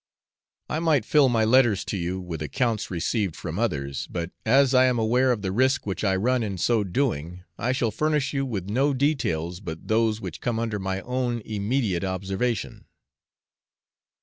[0.67, 4.85] I might fill my letters to you with accounts received from others, but as I
[4.85, 8.43] am aware of the risk which I run in so doing, I shall furnish you
[8.43, 12.85] with no details but those which come under my own immediate observation.